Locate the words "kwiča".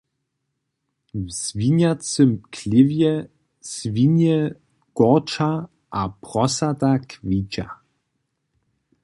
7.09-7.67